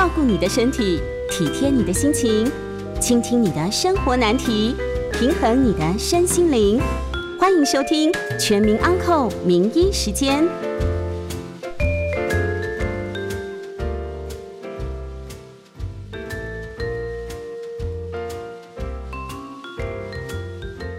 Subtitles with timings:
[0.00, 0.98] 照顾你的身体，
[1.28, 2.50] 体贴你的心情，
[2.98, 4.74] 倾听你的生活难题，
[5.12, 6.80] 平衡你的身心灵。
[7.38, 10.42] 欢迎收听《全民安扣名医时间》。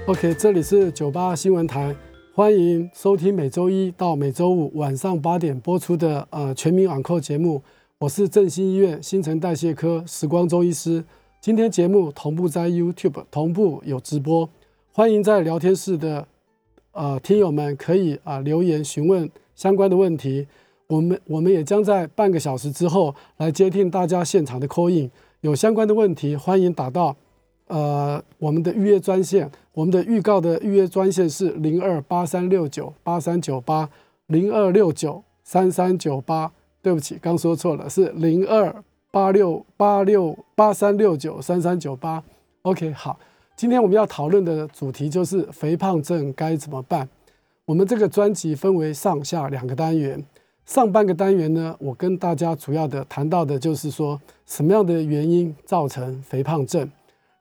[0.05, 1.95] OK，这里是九八新闻台，
[2.35, 7.63] 欢迎收听每周一到每周五晚上八点播出的呃全民安扣节目。
[8.01, 11.05] 我是振兴医院新陈代谢科时光中医师。
[11.39, 14.49] 今天节目同步在 YouTube 同步有直播，
[14.91, 16.27] 欢迎在聊天室的
[16.93, 20.47] 呃听友们可以啊留言询问相关的问题。
[20.87, 27.15] 我们我们也将在半个小时之后来接听大家现场的 call in，有相关的问题欢迎打到。
[27.67, 33.87] 呃，我们的预约专线，我们的预告的预约专线是零二八三六九八三九八
[34.25, 36.51] 零二六九三三九八。
[36.81, 42.23] 对不起，刚说错了，是零二八六八六八三六九三三九八。
[42.63, 43.19] OK，好，
[43.55, 47.07] 今天我们要讨论的主题就是肥胖症该怎么办。
[47.65, 50.23] 我们这个专辑分为上下两个单元，
[50.65, 56.89] 上半个单元呢，我跟大家主要的谈到的就是说什么样的原因造成肥胖症。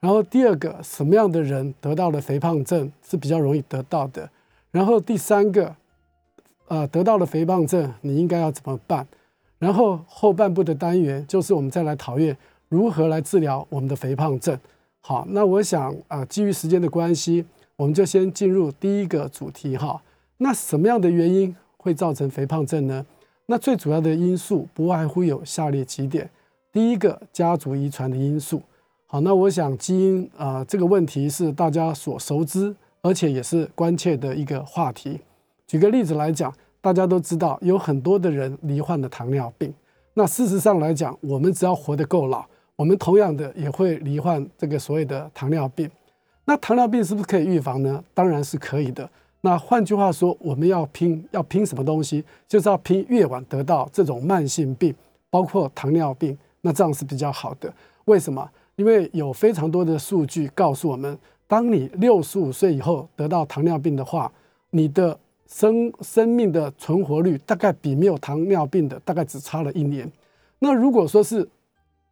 [0.01, 4.29] 然后第二个，什么样的人得到了肥胖症是比较容易得到的？
[4.71, 5.75] 然后第三个，
[6.69, 9.07] 呃，得到了肥胖症，你应该要怎么办？
[9.61, 12.37] 然后后半部的单元就是我们再来讨论
[12.69, 14.59] 如何来治疗我们的肥胖症。
[15.01, 17.45] 好，那我想啊，基于时间的关系，
[17.77, 20.03] 我们就先进入第一个主题哈。
[20.39, 23.05] 那什么样的原因会造成肥胖症呢？
[23.47, 26.31] 那最主要的因素不外乎有下列几点：
[26.73, 28.63] 第一个，家族遗传的因素。
[29.07, 35.21] 好，那我想基因啊这个问题是大家所熟知，而且也是关切的一个话题。
[35.67, 39.73] 举个例子来讲，大家都知道有很多的人罹患了糖尿病。
[40.15, 42.45] 那事实上来讲，我们只要活得够老，
[42.77, 45.91] 我们同样的也会罹患这个所谓的糖尿病。
[46.45, 48.03] 那糖尿病是不是可以预防呢？
[48.13, 49.09] 当然是可以的。
[49.43, 52.25] 那换句话说，我们要拼要拼什么东西？
[52.49, 54.95] 就是要拼越晚得到这种慢性病，
[55.31, 57.73] 包括糖尿病，那这样是比较好的。
[58.07, 58.51] 为什么？
[58.77, 61.17] 因为有非常多的数据告诉我们，
[61.47, 64.31] 当你六十五岁以后得到糖尿病的话，
[64.71, 65.17] 你的
[65.53, 70.11] 生生命的存活率大概比没有糖尿病的大概只差了一年。
[70.61, 71.47] 那如果说是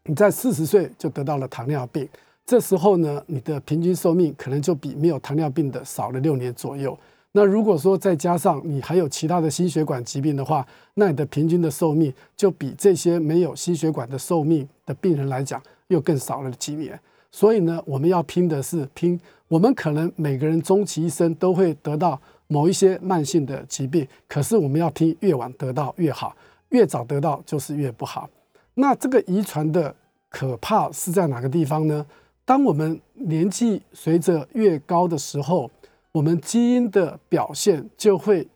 [0.05, 2.09] 你在四十岁就得到了糖尿病，
[2.45, 6.99] 这时候呢，你的平均寿命可能就比没有糖尿病的少了六年左右。
[7.33, 15.63] 那如果说再加上你还有其他的心血管疾病的话，那你的平均的寿命就比这些没有心血管的寿命的病人来讲。
[15.89, 17.01] 又更少了几年，
[17.31, 19.19] 所以呢，我们要拼的是拼。
[19.49, 26.37] 我们可能每个人终其一生都会得到某一些慢性的疾病，可是我们要听越晚得到越好，
[26.71, 28.29] 越早得到就是越不好。
[28.75, 29.95] 那这个遗传的
[30.29, 32.05] 可怕是在哪个地方呢？
[32.45, 35.71] 当我们年纪随着越高的时候，
[36.11, 38.49] 我们基因的表现就会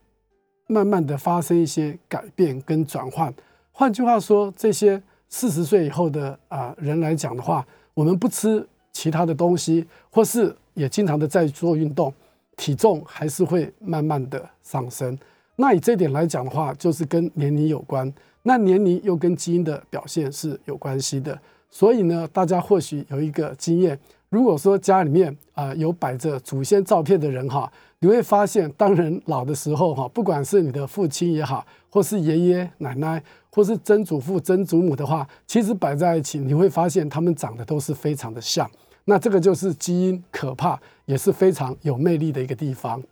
[0.66, 3.32] 慢慢的发生一些改变跟转换。
[3.70, 5.00] 换句话说，这些。
[5.34, 12.12] 四十岁以后的啊人来讲的话，我们不吃其他的东西，或是也经常的在做运动，
[12.62, 15.18] 体重还是会慢慢的上升。
[15.56, 18.10] 那以这点来讲的话，就是跟年龄有关。
[18.44, 21.36] 那年龄又跟基因的表现是有关系的。
[21.68, 27.68] 所以呢，大家或许有一个经验，如果说家里面啊有摆着祖先照片的人哈，
[27.98, 33.20] 你会发现，当人老的时候哈，不管是你的父亲也好，或是爷爷奶奶。
[33.54, 38.70] 或是曾祖父、曾祖母的话，其实摆在一起，你会发现他们长得都是非常的像。
[39.04, 43.02] 那这个就是基因可怕，也是非常有魅力的一个地方。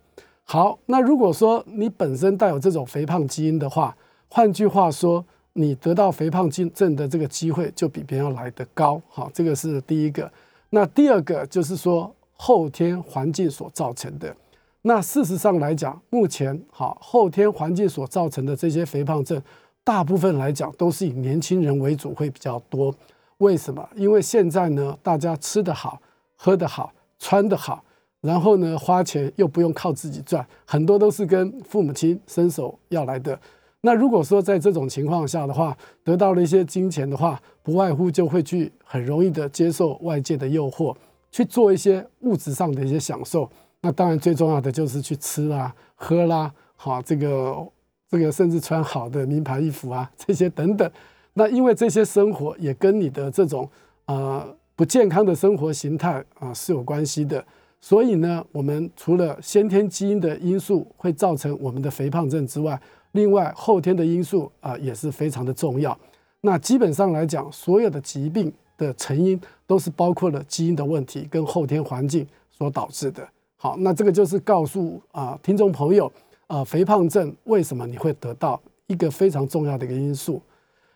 [0.43, 3.95] 好，那如果说你本身带有这种肥胖基因的话，
[4.29, 9.01] 换句话说，你得到肥胖症的这个机会就比别人要来得高。
[9.09, 10.31] 好，这个是第一个。
[10.69, 14.35] 那第二个就是说后天环境所造成的。
[14.83, 19.41] 那事实上来讲，目前好后天环境所造成的这些肥胖症。
[19.83, 22.93] 大部分来讲都是以年轻人为主，会比较多。
[23.41, 23.87] 为什么？
[23.95, 25.99] 因为现在呢，大家吃得好、
[26.35, 27.83] 喝得好、穿得好，
[28.21, 33.37] 然后呢，花钱又不用靠自己赚，很多都是跟父母亲伸手要来的。
[33.81, 40.95] 那如果说在这种情况下的话，得到了一些金钱的话，不外乎就会去很容易的接受外界的诱惑，
[41.31, 43.49] 去做一些物质上的一些享受。
[43.81, 47.67] 那当然最重要的就是去吃啦、喝啦，好这个。
[48.11, 50.91] 这个甚至穿好的名牌衣服啊，这些等等，
[51.33, 53.69] 那因为这些生活也跟你的这种
[54.05, 54.45] 呃
[54.75, 57.43] 不健康的生活形态啊是有关系的，
[57.79, 62.79] 所以呢，我们除了先天基因的因素会造成我们的肥胖症之外，
[63.13, 65.97] 另外后天的因素啊也是非常的重要。
[66.41, 73.27] 那基本上来讲，所有的疾病的成因都是包括了基因的问题跟后天环境所导致的。
[73.55, 76.11] 好，那这个就是告诉啊听众朋友，
[76.47, 80.41] 呃，肥胖症为什么你会得到一个非常重要的一个因素。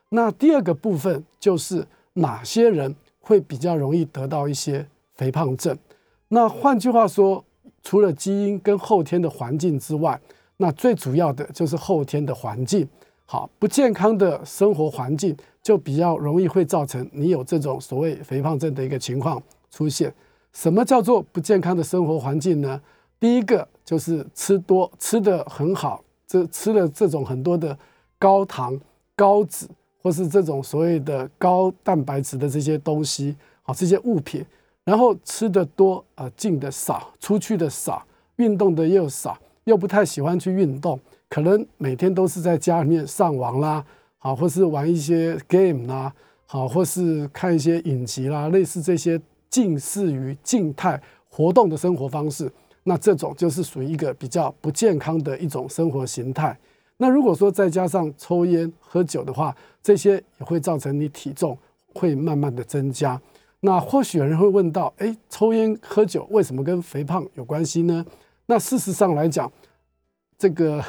[0.10, 5.78] 那第二个部分就是哪些人会比较容易得到一些肥胖症？
[6.28, 7.44] 那换句话说，
[7.84, 10.20] 除了基因跟后天的环境之外，
[10.58, 12.88] 那最主要的就是后天的环境。
[13.26, 19.42] 好，不健康的生活环境就比较容易会造成你有这种所谓肥胖症的一个情况
[19.72, 20.14] 出现。
[20.54, 22.80] 什么叫做不健康的生活环境呢？
[23.20, 27.78] 第一个就是吃多吃的很好，这吃了这种很多的
[28.20, 28.80] 高糖、
[29.16, 29.68] 高脂，
[30.06, 34.46] 或是这种所谓的高蛋白质的这些东西，好这些物品，
[34.84, 38.06] 然后吃的多啊，进的少，出去的少，
[38.36, 41.00] 运动的又少，又不太喜欢去运动。
[41.28, 43.84] 可能每天都是在家里面上网啦，
[44.20, 46.14] 好，或是玩一些 game 啦，
[46.46, 49.20] 好，或是看一些影集啦，类似这些
[49.50, 52.48] 近似于静态活动的生活方式，
[52.84, 56.56] 那这种就是属于一个比较不健康的一种生活形态。
[56.98, 61.58] 那如果说再加上抽烟喝酒的话，这些也会造成你体重
[61.94, 63.22] 会慢慢的增加。
[63.60, 68.06] 那或许有人会问到，哎，抽烟喝酒为什么跟肥胖有关系呢？
[68.46, 69.52] 那事实上来讲，
[70.38, 70.84] 这个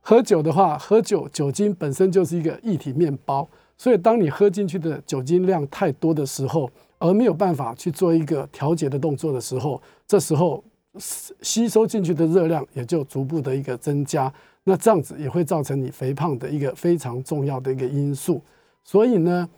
[0.00, 3.48] 喝酒的话，喝酒酒精本身就是一个液体面包，
[3.78, 6.68] 所以当你喝进去的酒精量太多的时候，
[6.98, 10.62] 而没有办法去做一个调节的动作的时候，这时候
[10.98, 14.32] 吸收进去的热量也就逐步的一个增加，
[14.64, 18.40] 那这样子也会造成你肥胖的一个非常重要的一个因素。
[18.84, 19.48] 所以呢，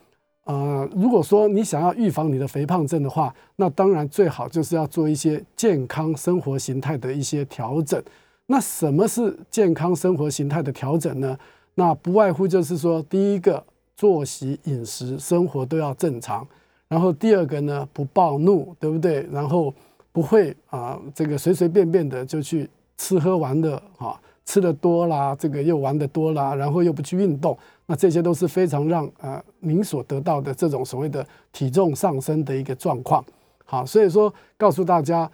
[0.45, 8.03] 呃，如果说你想要预防你的肥胖症的话，那当然最好就是要做一些健康生活形态的一些调整。
[8.47, 11.39] 那什么是健康生活形态的调整呢？
[11.75, 13.65] 那不外乎就是说，第一个
[13.97, 16.47] 作息、饮食、生活都要正常，
[16.89, 19.27] 然后第二个呢，不暴怒，对不对？
[19.33, 19.73] 然后
[20.11, 27.57] 不会啊，这个随随便便的就去吃喝玩乐啊，吃的多啦，这个又玩的多啦，然后又不去运动，
[27.87, 33.25] 那这些都是非常让呃您所得到的这种所谓的体重上升的一个状况。
[33.65, 35.31] 好，所以说告诉大家。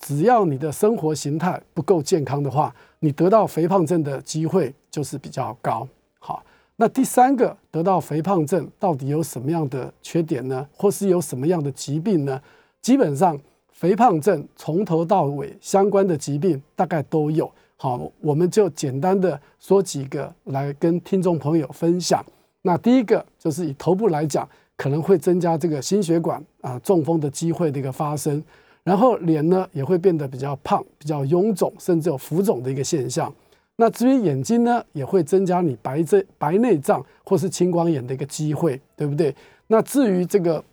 [0.00, 5.88] 只要你的生活形态不够健康的话，你得到肥胖症的机会就是比较高。
[6.20, 6.40] 好，
[6.76, 10.64] 那第三个得到肥胖症到底有什么样的缺点呢？
[10.72, 12.40] 或是有什么样的疾病呢？
[12.80, 13.36] 基本上，
[13.72, 17.50] 肥胖症从头到尾相关的疾病大概都有。
[17.80, 22.24] 好，我们就简单的说几个来跟听众朋友分享。
[22.62, 24.46] 那第一个就是以头部来讲，
[24.76, 28.42] 可能会增加这个心血管啊中风的机会的一个发生。
[28.82, 33.32] 然后脸呢也会变得比较胖、比较臃肿，甚至有浮肿的一个现象。
[33.76, 39.32] 那至于眼睛呢，也会增加你白这白内障或是青光眼的一个机会，对不对？
[39.68, 40.64] 那至于这个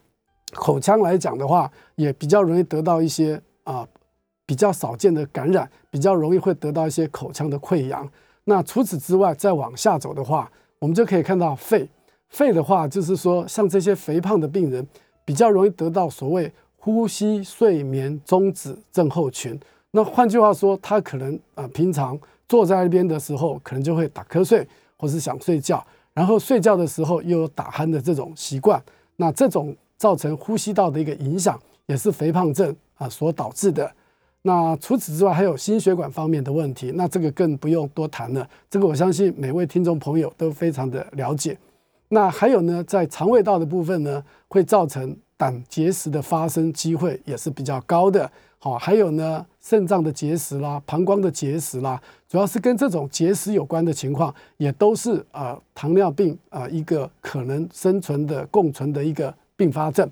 [0.53, 3.87] 口腔来讲的话，也比较容易得到一些啊
[4.45, 8.07] 比较少见的感染，比较容易会得到一些口腔的溃疡。
[8.45, 11.89] 那除此之外，再往下走的话，我们就可以看到肺。
[12.29, 14.85] 肺的话，就是说像这些肥胖的病人，
[15.23, 16.51] 比较容易得到所谓。
[16.77, 19.59] 呼吸睡眠中止症候群，
[19.89, 22.15] 那换句话说，他可能啊，平常
[22.47, 25.83] 坐在那边的时候，可能就会打瞌睡，或是想睡觉，
[26.13, 28.79] 然后睡觉的时候又有打鼾的这种习惯，
[29.15, 33.91] 那这种造成呼吸道的一个影响，也是肥胖症啊所导致的。
[34.47, 41.57] 那除此之外，还有心血管方面的问题，那这个更不用多谈了，这个我相信每位听众朋友都非常的了解。
[42.09, 45.17] 那还有呢，在肠胃道的部分呢，会造成。
[45.37, 60.09] 胆结石的发生机会也是比较高的，好，还有呢，肾脏的结石啦，膀胱的结石啦，主要是跟这种结石有关的情况，也都是呃糖尿病啊一个可能生存的共存的一个并发症。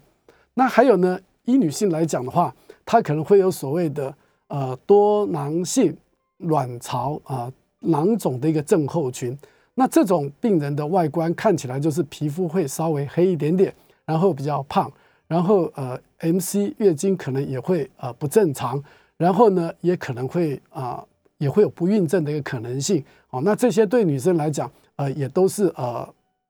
[0.55, 2.53] 那还有呢，以女性来讲的话，
[2.85, 4.13] 她可能会有所谓的
[4.53, 5.97] 呃多囊性
[6.37, 9.35] 卵巢啊囊肿的一个症候群。
[9.73, 13.73] 那这种病人的外观看起来就是皮肤会稍微黑一点点，
[14.05, 14.91] 然后比较胖。
[15.27, 18.81] 然后呃，M C 月经可能也会呃不正常，
[19.17, 21.03] 然后呢也可能会啊
[21.39, 23.41] 也会有不孕症的一个可能性哦。
[23.43, 26.07] 那这些对女生来讲，呃也都是呃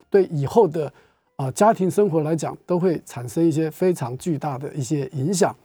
[0.09, 0.91] 对以后的
[1.37, 5.55] 啊家庭生活来讲都会产生一些非常巨大的一些影响。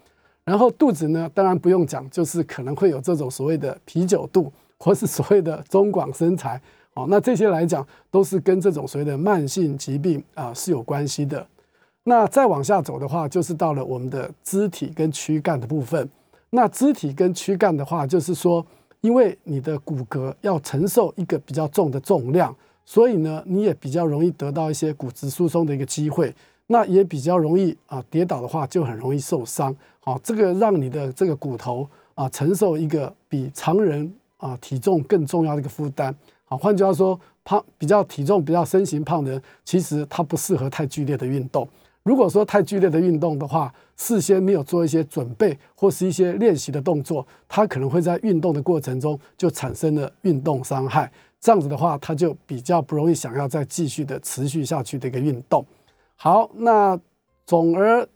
[0.49, 6.59] 然后肚子呢，当然不用讲，就是可能会有这种所谓的啤酒肚，或是所谓的中广身材
[6.95, 7.07] 哦。
[7.11, 11.47] 那这些来讲都是跟这种所谓的慢性疾病啊是有关系的。
[12.05, 16.09] 那再往下走的话，就是到了我们的肢体跟躯干的部分。
[16.49, 18.64] 那肢体跟躯干的话，就是说，
[19.02, 26.35] 因为你的骨骼要承受一个比较重的重量，所以呢，你也比较容易得到一些骨质疏松的一个机会，
[26.69, 29.75] 那也比较容易啊跌倒的话就很容易受伤。
[30.01, 36.15] 好，这个让你的这个骨头啊承受一个比常人啊体重更重要的一个负担。
[36.45, 41.69] 好，换句话说，胖比较体重比较身形胖的人，其实他不适合太剧烈的运动。
[42.03, 51.11] 如果说太剧烈的运动的话，事先没有做一些准备或是一些练习的动作，他可能会在运动的过程中就产生了运动伤害。
[51.41, 55.65] 这样子的话，他就比较不容易想要再继续的持续下去的一个运动。
[56.21, 57.01] 好，那
[57.47, 58.07] 总而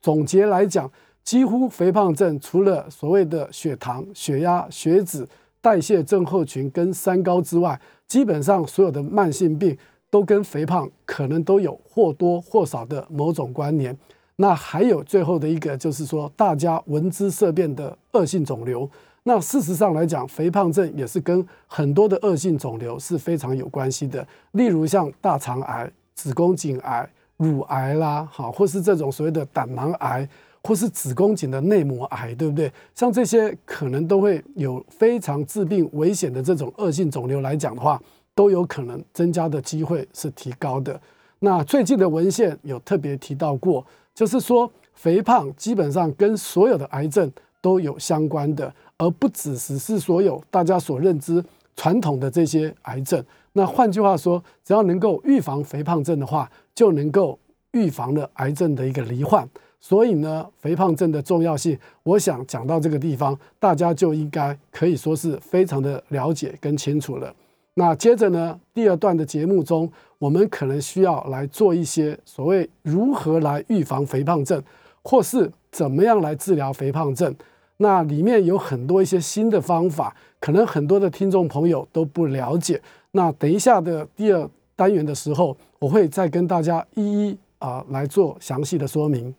[0.00, 0.90] 总结来讲，
[1.22, 5.26] 几乎肥胖症除了所谓的血糖、血压、血脂、
[5.60, 9.78] 代谢症候群跟三高之外，基本上所有的慢性病。
[10.10, 13.98] 都跟肥胖可能都有或多或少的某种关联。
[14.36, 18.88] 那还有最后的一个，就是说大家闻之色变的恶性肿瘤。
[19.24, 24.24] 那事实上来讲，肥胖症也是跟很多的恶性肿瘤是非常有关系的。
[24.52, 30.28] 例如像大肠癌、子宫颈癌、乳癌啦，好，或是这种所谓的胆囊癌，
[30.62, 32.72] 或是子宫颈的内膜癌，对不对？
[32.94, 38.00] 像这些可能都会有非常致病危险的这种恶性肿瘤来讲的话。
[38.36, 41.00] 都有可能增加的机会是提高的。
[41.38, 47.30] 那最近的文献有特别提到过，就是说肥胖基本上跟所有的癌症
[47.60, 51.40] 都有相关的，而不只是是所有大家所认知
[51.76, 53.24] 传统的这些癌症。
[53.54, 57.38] 那换句话说，只要能够预防肥胖症的话，就能够
[57.70, 59.48] 预防了癌症的一个罹患。
[59.80, 67.32] 所以呢，肥胖症的重要性，我想讲到这个地方，大家就应该可以说是非常的了解跟清楚了。
[67.74, 74.62] 那接着呢，第二段的节目中，我们可能需要来做一些所谓如何来预防肥胖症，
[75.02, 77.34] 或是怎么样来治疗肥胖症。
[77.76, 82.80] 那里面有很多一些新的方法，可能很多的听众朋友都不了解。
[83.16, 89.32] 那等一下的第二单元的时候，我会再跟大家一一啊来做详细的说明。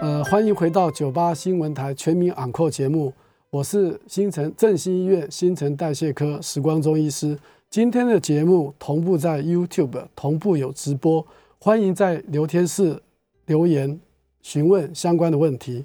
[0.00, 3.12] 呃，欢迎回到九八新闻台全民昂扣节目。
[3.50, 7.38] 我是新城振兴医院新陈代谢科时光中医师。
[7.70, 11.24] 今天的节目同步在 YouTube 同步有直播，
[11.60, 13.00] 欢迎在聊天室
[13.46, 14.00] 留言
[14.42, 15.84] 询问相关的问题。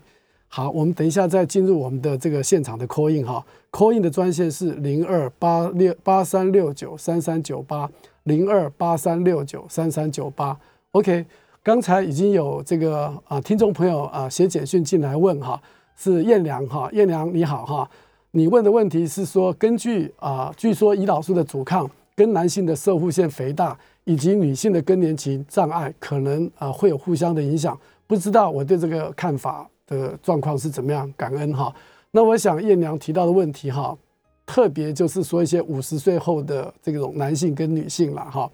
[0.53, 3.41] 好，我们等一下再进入我们的这个现场的 call in 哈
[3.71, 7.89] ，call in 的专线是零二八六八三六九三三九八
[8.23, 10.59] 零二八三六九三三九八。
[10.91, 11.25] OK，
[11.63, 15.61] 刚才已经有这个啊听众朋友啊写简讯进来问哈。
[15.95, 17.89] 是燕良哈，燕良你好哈，
[18.31, 31.11] 你问的问题是说，根据啊，据说胰岛素的阻抗跟男性的射护腺肥大以及女性的更年期障碍可能啊会有互相的影响，不知道我对这个看法的状况是怎么样？
[31.15, 31.73] 感恩哈。
[32.11, 33.95] 那我想燕娘提到的问题哈，
[34.45, 38.49] 特别就是说一些五十岁后的这种男性跟女性了哈，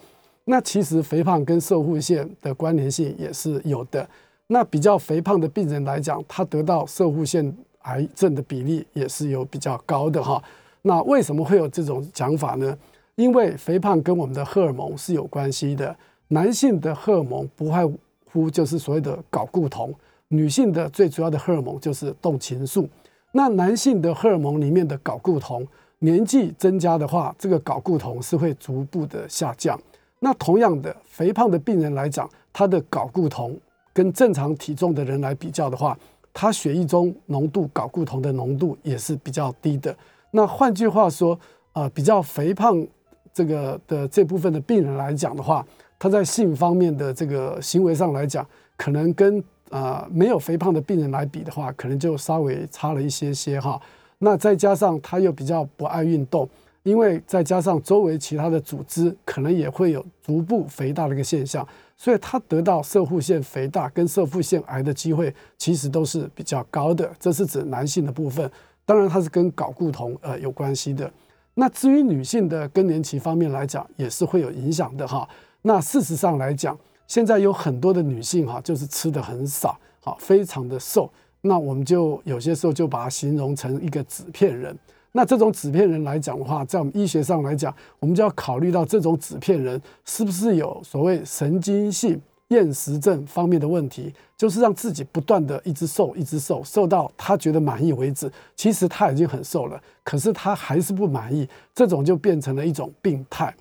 [0.45, 4.07] 那其实肥胖跟射护腺的关联性也是有的。
[4.47, 10.41] 那比较肥胖的病人来讲，他得到射护腺癌症的比例也是有比较高的哈。
[10.81, 12.77] 那为什么会有这种讲法呢？
[13.15, 15.95] 因为肥胖跟我们的荷尔蒙是有关系的。
[16.27, 17.83] 男性的荷尔蒙不外
[18.31, 19.93] 乎就是所谓的睾固酮，
[20.29, 22.87] 女性的最主要的荷尔蒙就是动情素。
[23.31, 25.65] 那男性的荷尔蒙里面的睾固酮，
[25.99, 29.79] 年纪增加的话，这个睾固酮是会逐步的下降。
[30.19, 33.57] 那同样的，肥胖的病人来讲，他的睾固酮。
[33.93, 35.97] 跟正常体重的人来比较的话，
[36.31, 39.95] 他血液中浓度睾固酮的浓度也是比较低的。
[40.29, 41.39] 那换句话说，
[41.73, 42.85] 呃，比较肥胖
[43.33, 45.65] 这个的这部分的病人来讲的话，
[45.97, 53.81] 他在性方面的这个行为上来讲，可能跟啊没有肥胖的病人来比的话，可能就稍微差了一些些哈。
[54.19, 56.49] 那再加上他又比较不爱运动。
[56.83, 67.11] 因为再加上周围其他的组织可能也会有逐步肥大的一个现象，所以他得到射护腺肥大跟射护腺癌的机会其实都是比较高的。
[67.19, 68.49] 这是指男性的部分，
[68.85, 71.11] 当然它是跟睾固酮呃有关系的。
[71.55, 75.27] 那至于女性的更年期方面来讲，也是会有影响的哈。
[75.63, 81.09] 那事实上来讲，现在有很多的女性哈，就是吃的很少，好，非常的瘦。
[81.41, 84.77] 那我们就有些时候就把它形容成一个纸片人。
[85.13, 98.29] 那这种纸片人来讲的话，在我们医学上来讲，我们就要考虑到这种纸片人是不是有所谓神经性厌食症方面的问题，就是让自己不断的一直瘦，一直瘦，瘦到他觉得满意为止。
[98.55, 103.55] 其实他已经很瘦了，可是他还是不满意，这种就变成了一种病态。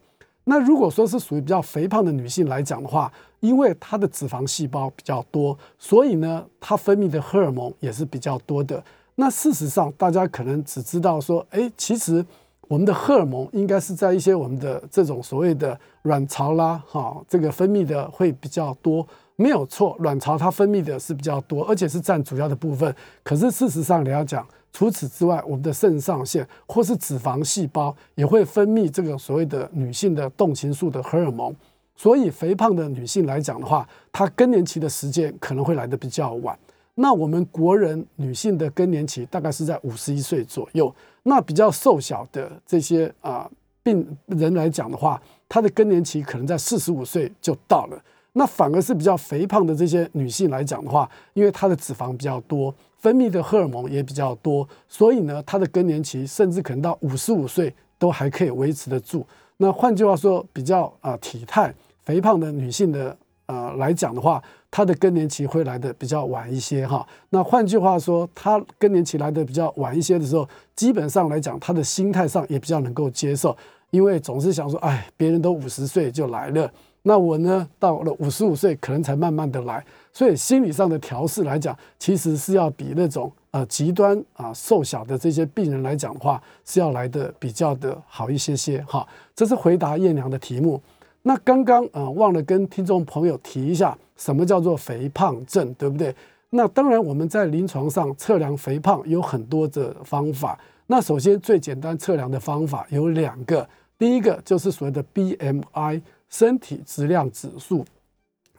[0.49, 8.83] 那如果说是属于比较肥胖的女性来讲的话，因为她的脂肪细胞比较多，所以呢，她分泌的荷尔蒙也是比较多的。
[9.17, 12.25] 那事实上，大家可能只知道说，哎，其实
[12.69, 22.95] 我们的荷尔蒙应该是在一些我们的这种所谓的卵巢啦，哈，这个分泌的会比较多，没有错，卵巢它分泌的是比较多，而且是占主要的部分。
[23.25, 31.57] 可是事实上，你要讲，除此之外，我们的肾上腺或是脂肪细胞也会分泌这个所谓的女性的动情素的荷尔蒙。
[31.97, 36.55] 所以，肥胖的女性来讲的话，她更年期的时间可能会来的比较晚。
[36.97, 40.95] 那我们国人女性的更年期大概是在五十一岁左右。
[41.23, 43.51] 那比较瘦小的这些啊
[43.83, 45.19] 病人来讲的话，
[45.49, 47.99] 她的更年期可能在四十五岁就到了。
[48.39, 59.27] 那反而是比较肥胖的这些女性来讲的话，因为她的脂肪比较多，分泌的荷尔蒙也比较多，所以呢，她的更年期甚至可能到五十五岁都还可以维持得住。
[59.57, 61.75] 那换句话说，比较啊体态。
[62.05, 63.17] 肥胖的女性的
[63.47, 64.41] 呃来讲的话，
[64.71, 67.05] 她的更年期会来的比较晚一些哈。
[67.31, 73.57] 那换句话说，她更年期来的比较晚一些的时候，基本上来讲，她的心态上也比较能够接受，
[73.91, 76.71] 因为总是想说，哎，别人都五十岁就来了，
[77.09, 89.07] 那我呢到了五十五岁可能才慢慢的来，所以心理上的调试来讲，其实是要比那种呃极端啊瘦小的这些病人来讲的话，是要来的比较的好一些些哈。
[89.37, 90.83] 这是回答燕娘的题目。
[91.23, 96.13] 那刚刚啊忘了跟听众朋友提一下，什么叫做肥胖症，对不对？
[96.51, 100.59] 那当然我们在临床上测量肥胖有很多的方法。
[100.89, 107.85] 那首先最简单测量的方法有两个，第一个就是所谓的 BMI 身体质量指数。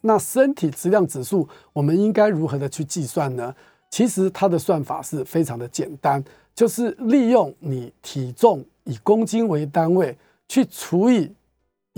[0.01, 3.53] 那身体质量指数我们应该如何的去计算呢？
[3.89, 11.31] 其实它的算法是非常的简单，就是利用你体重以公斤为单位去除以。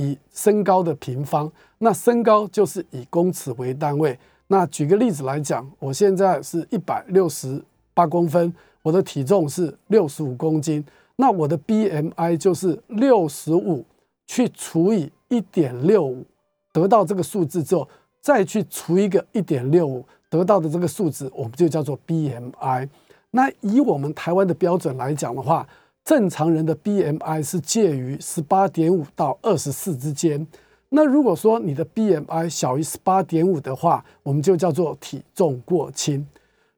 [0.01, 4.17] 以身高的平方，那身高就是以公尺为单位。
[4.47, 7.61] 那举个例子来讲，我现在是一百六十
[7.93, 10.81] 八公分，我的体重是六十五公斤，
[11.17, 13.85] 那我的 BMI 就是六十五
[14.25, 16.25] 去除以一点六五，
[16.73, 17.87] 得到这个数字之后，
[18.19, 22.89] 再去除一个一点六五，得到的这个数字，我们就叫做 BMI。
[23.31, 25.67] 那以我们台湾的标准来讲的话，
[26.03, 30.45] 正常人的 BMI 是介于十八点五到二十四之间。
[30.89, 36.25] 那如果说你的 BMI 小于十八点五的话，我们就叫做体重过轻。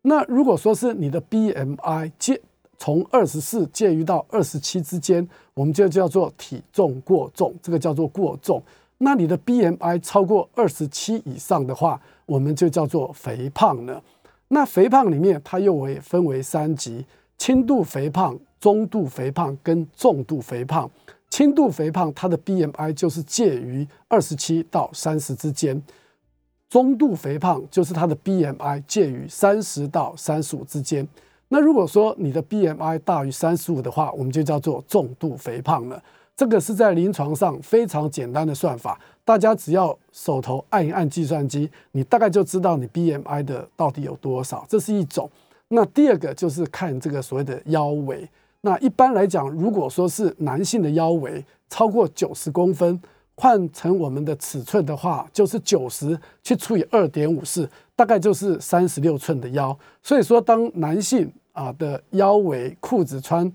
[0.01, 2.41] 那如果说是你的 BMI 介
[2.81, 8.59] 从二十四介于到二十七之间，我们就叫做体重过重，这个叫做过重。
[8.97, 14.01] 那你的 BMI 超过二十七以上的话，我们就叫做肥胖了。
[14.47, 17.05] 那肥胖里面它又为分为三级：
[17.37, 18.35] 轻度肥胖。
[18.59, 20.89] 中度肥胖跟重度肥胖，
[21.29, 25.79] 轻度肥胖它的 BMI 就是介于二十七到三十之间，
[26.67, 31.07] 中度肥胖就是它的 BMI 介于三十到三十五之间。
[31.53, 36.01] 那如果说你的 BMI 大于三十五的话，我们就叫做重度肥胖了。
[36.33, 44.65] 这个是在临床上非常简单的算法，大家只要手头按一按计算机，你大概就知道你 BMI 的到底有多少。
[44.69, 45.29] 这是一种。
[45.67, 48.29] 那第二个就是看这个所谓的腰围。
[48.61, 52.97] 那一般来讲，如果说是男性的腰围超过九十公分，
[53.35, 59.77] 换成我们的尺寸的话，就是九十去除以二点五四，大概就是三十六寸的腰。
[60.01, 63.51] 所以说，当男性啊的腰围裤子穿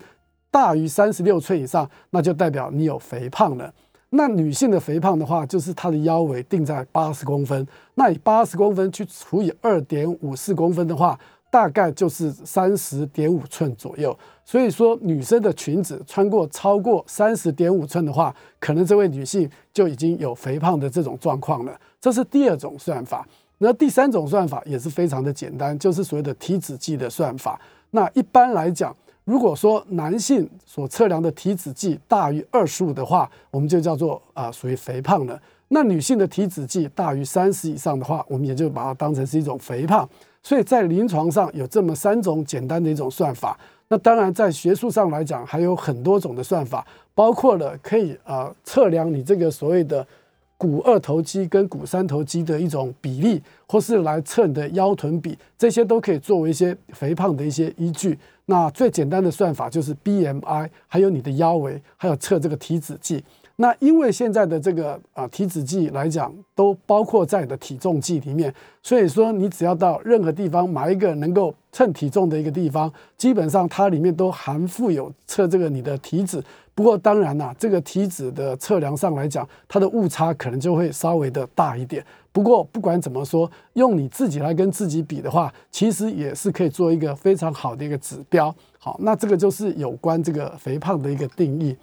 [0.51, 3.73] 大于三十六寸以上，那就代表你有肥胖了。
[4.09, 11.19] 那女性的肥胖的话，就是她的腰围定在八十公分，那以八十公分去除以二点五四公分的话。
[11.49, 21.71] 大概就是三十点五寸左右，所以说女生的裙子穿过超过三十点五寸的话，可能这位女性就已经有肥胖的这种状况了。
[22.01, 23.25] 这是第二种算法。
[23.59, 27.59] 那第三种算法也是非常的简单，就是所谓的体脂计的算法。
[27.91, 35.39] 那一般来讲，如果说男性所测量的体脂计大于二十五的话，我们就叫做啊属于肥胖了。
[35.69, 40.07] 那女性的体脂计大于三十以上的话，我们也就把它当成是一种肥胖。
[40.41, 50.07] 所以在临床上有这么三种简单的一种算法，那当然在学术上来讲还有很多种的算法，包括了可以啊测量你这个所谓的
[50.57, 58.17] 股二头肌跟股三头肌的一种比例，或是来测你的腰臀比，这些都可以作为一些肥胖的一些依据。
[58.47, 63.23] 那最简单的算法就是 BMI，还有你的腰围，还有测这个体脂计。
[63.59, 76.41] 那因为现在的这个啊体脂计来讲，都包括在你的体重计里面，所以说你只要到任何地方买一个能够称体重的一个地方，基本上它里面都含附有测这个你的体脂
[76.75, 82.05] 不过当然啦，这个体脂的测量上来讲，它的误差可能就会稍微的大一点。
[82.31, 88.53] 不过不管怎么说，用你自己来跟自己比的话，其实也是可以做一个非常好的一个指标。
[88.77, 91.75] 好，那这个就是有关这个肥胖的一个定义。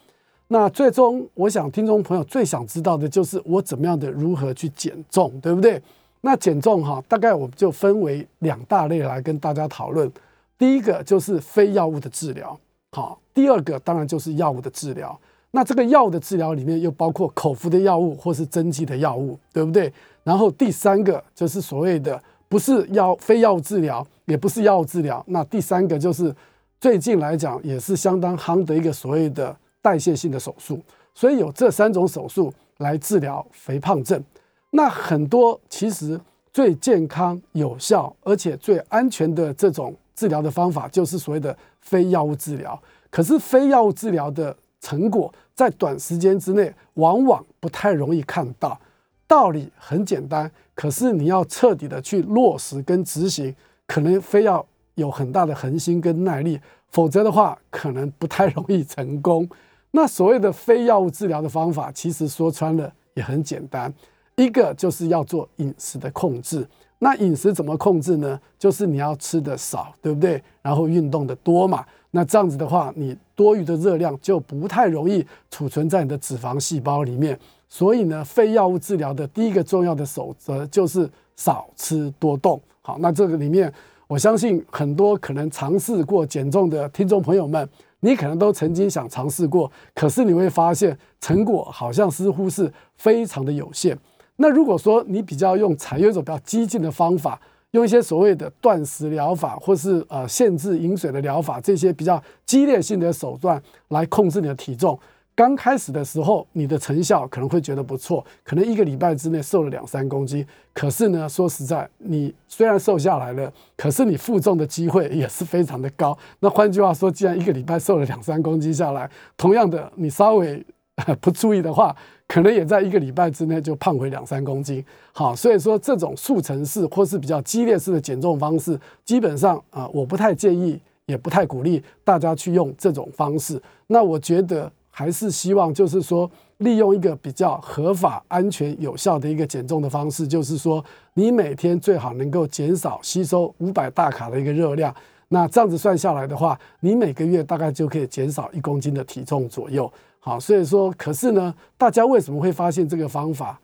[0.49, 5.81] 那最终，我想听众朋友最想知道的就是我怎么样的如何去减重，对不对？
[6.21, 10.11] 那减重哈，大概我们就分为两大类来跟大家讨论。
[10.57, 12.59] 第一个就是非药物的治疗。
[12.93, 15.19] 好，第二个当然就是药物的治疗。
[15.51, 19.93] 那这个药物的治疗里面又包括口服的药物或是针剂的药物，对不对？
[20.23, 25.23] 然后第三个就是所谓的不是药非药物治疗，也不是药物治疗。
[25.29, 26.35] 那第三个就是
[26.81, 29.55] 最近来讲也是相当夯的一个所谓的
[29.85, 30.81] 代谢性的手术。
[31.15, 34.25] 所以有这三种手术来治疗肥胖症。
[34.71, 36.19] 那很多其实
[36.51, 39.95] 最健康、有效而且最安全的这种。
[40.17, 48.81] 治疗的方法就是所谓的非药物治疗，可是非药物治疗的成果在短时间之内往往不太容易看到。
[49.27, 53.53] 道理很简单，可是你要彻底的去落实跟执行，
[53.89, 56.61] 可能非要有很大的恒心跟耐力，
[56.93, 59.49] 否则的话可能不太容易成功。
[59.97, 63.93] 那所谓的非药物治疗的方法，其实说穿了也很简单，
[64.35, 66.67] 一个就是要做饮食的控制。
[66.99, 68.41] 那饮食怎么控制呢？
[68.59, 70.43] 就是你要吃的少，对不对？
[70.63, 71.85] 然后运动的多嘛。
[72.11, 77.39] 那这样子的话，你多余的热量就不太容易储存在你的脂肪细胞里面。
[77.69, 82.61] 所以呢，非药物治疗的第一个重要的守则就是少吃多动。
[82.83, 83.73] 好，那这个里面，
[84.09, 87.69] 我相信很多可能尝试过减重的听众朋友们，
[88.05, 93.99] 你可能都曾经想尝试过，可是你会发现成果好像似乎是非常的有限。
[94.37, 97.41] 那如果说你比较用采用一种比较激进的方法，
[97.71, 104.99] 用一些所谓的断食疗法，或是呃限制饮水的疗法，这些比较激烈性的手段来控制你的体重，
[105.37, 110.47] 刚开始的时候你的成效可能会觉得不错，可能一个礼拜之内瘦了两三公斤。
[110.73, 116.17] 可是呢，说实在，你虽然瘦下来了，可是你负重的机会也是非常的高。
[116.41, 120.65] 那换句话说，既然一个礼拜瘦了两三公斤下来，同样的，你稍微
[121.21, 121.95] 不注意的话。
[122.27, 133.61] 可能也在一个礼拜之内就胖回两三公斤，好，所以说这种速成式或是比较激烈式的减重方式，基本上啊，我不太建议，也不太鼓励大家去用这种方式。
[133.89, 140.83] 那我觉得还是希望就是说，利用一个比较合法、安全、有效的一个减重的方式，就是说，
[141.15, 144.95] 你每天最好能够减少吸收五百大卡的一个热量。
[145.27, 149.93] 那这样子算下来的话，你每个月大概就可以减少一公斤的体重左右。
[150.21, 153.61] 好，所以说，可是呢，大家为什么会发现这个方法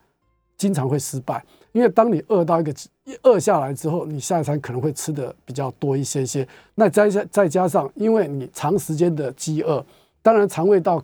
[0.57, 1.41] 经常会失败？
[1.71, 2.73] 因为当你饿到一个
[3.23, 6.45] 饿下来之后，你下一餐可能会吃的比较多一些些。
[6.75, 9.81] 那再加再加上，因为你长时间的饥饿，
[10.21, 11.01] 当然肠胃道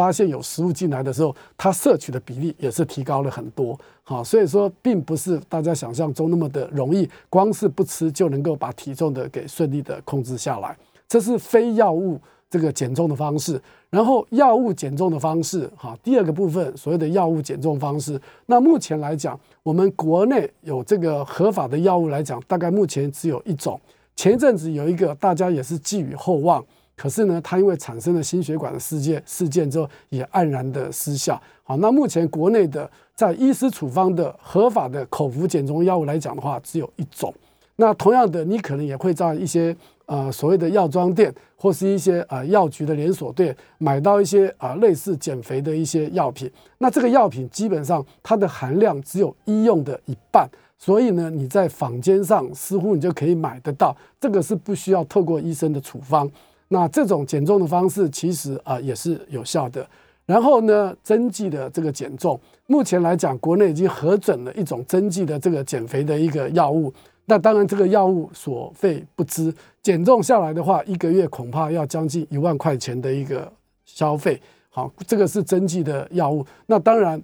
[0.00, 3.78] 发现有食物进来的时候，它摄取的比例也是提高了很多。
[4.02, 10.74] 好，所以说，并不是大家想象中那么的容易，光是不吃就能够把体重的给顺利的控制下来。
[11.06, 12.18] 这是非药物。
[12.52, 23.80] 这个减重的方式，然后药物减重的方式，哈，第二个部分所谓的药物减重方式，那目前来讲，我们国内有这个合法的药物来讲，大概目前只有一种。
[24.16, 26.60] 前一阵子有一个大家也是寄予厚望，
[27.00, 31.40] 可是呢，它因为产生了心血管的事件事件之后，也黯然的失效。
[31.62, 37.32] 好，那目前国内的在医师处方的合法的口服减重药物来讲的话，只有一种。
[37.76, 39.74] 那同样的，你可能也会在一些。
[40.10, 56.28] 呃，所谓的药妆店或是一些呃药局的连锁店买到一些啊类似减肥的一些药品，那这个药品基本上它的含量只有医用的一半，所以呢，你在坊间上似乎你就可以买得到，这个是不需要透过医生的处方。
[56.72, 59.86] 那这种减重的方式其实啊也是有效的。
[60.24, 66.92] 然后呢，针剂的这个减重，目前来讲，国内已经核准了一种针剂的这个减肥的一个药物。
[67.24, 69.52] 那当然，这个药物所费不赀，
[69.82, 73.52] 减重下来的话，一个月恐怕要将近一万块钱的一个
[73.84, 74.40] 消费。
[74.68, 76.46] 好，这个是针剂的药物。
[76.66, 77.20] 那当然，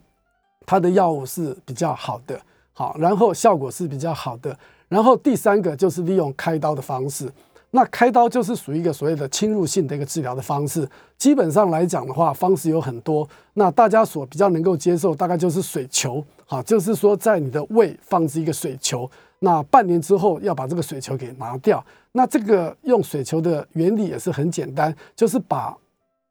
[0.67, 2.41] 它的药物是比较好的，
[2.73, 4.59] 好，然后效果是比较好的。
[4.89, 7.31] 然后第三个就是利用开刀的方式。
[7.73, 10.89] 那开刀就是属于一个所谓的侵入性的一个治疗的方式。
[11.19, 13.29] 基本上来讲的话，方式有很多。
[13.55, 16.25] 那大家所比较能够接受，大概就是水球。
[16.47, 19.11] 好，就是说在你的胃放置一个水球。
[19.41, 25.77] 那半年之后要把这个水球给拿掉，那这个用水球的原理也是很简单，就是把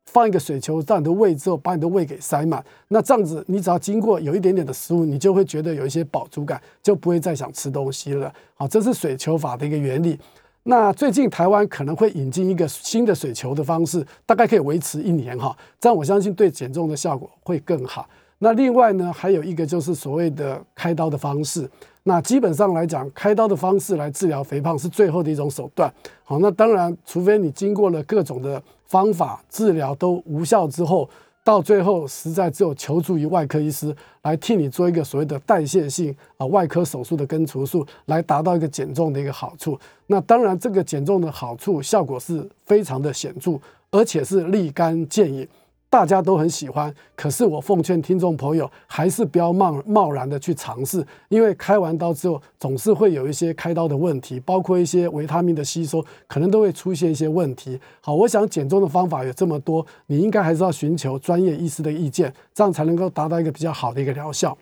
[0.07, 2.63] 放一个水球在你的胃之后，把你的胃给塞满。
[2.87, 8.33] 那这样子，你只要经过有一点点的食物，你就会觉得有一些饱足感，就不会再想吃东西了。
[8.55, 10.19] 好，这是水球法的一个原理。
[10.67, 18.07] 那最近台湾可能会引进一个新的水球的方式，大概可以维持一年哈，这样我相信对减重的效果会更好。
[18.39, 21.69] 那另外呢，还有一个就是所谓的开刀的方式。
[22.01, 25.91] 那基本上来讲，开刀的方式来治疗肥胖是最后的一种手段。
[26.23, 31.07] 好，那当然，除非你经过了各种的方法治疗都无效之后。
[31.45, 39.79] 到最后，实在只有求助于外科医师来替你做一个所谓的代谢性啊外科手术的根除术，来达到一个减重的一个好处。
[40.07, 43.59] 那当然，这个减重的好处效果是非常的显著，
[43.91, 45.47] 而且是立竿见影。
[45.95, 57.79] 大家都很喜欢，可是我奉劝听众朋友，还是不要冒贸然的去尝试，因为开完刀之后总是会有一些开刀的问题，包括一些维他命的吸收，可能都会出现一些问题。
[58.01, 64.57] 好，我想减重的方法有这么多，你应该还是要寻求专业医师的意见，这样才能够达到一个比较好的一个疗效。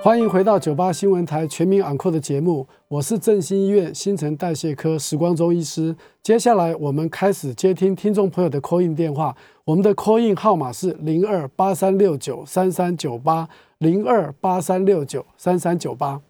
[0.00, 5.94] 欢迎回到九八新闻台全民昂扣的节目，我是振兴医院新陈代谢科时光中医师。
[6.22, 16.22] 接下来我们开始接听听众朋友的 call in 电话，我们的 call in 号码是零二八三六九三三九八零二八三六九三三九八。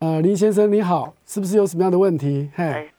[0.00, 2.50] 呃，林先生你好，是不是有什么样的问题？
[2.56, 2.90] 嘿。